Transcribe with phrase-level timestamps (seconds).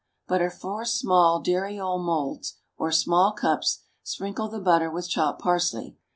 [0.15, 5.95] = Butter four small dariole moulds, or small cups; sprinkle the butter with chopped parsley.